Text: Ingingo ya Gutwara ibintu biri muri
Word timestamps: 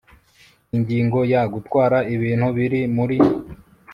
Ingingo 0.75 1.19
ya 1.31 1.41
Gutwara 1.53 1.97
ibintu 2.15 2.47
biri 2.57 2.81
muri 2.95 3.17